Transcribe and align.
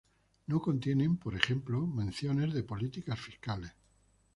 No 0.47 0.59
contienen, 0.59 1.17
por 1.17 1.35
ejemplo, 1.35 1.85
menciones 1.85 2.55
de 2.55 2.63
políticas 2.63 3.19
fiscales. 3.19 3.71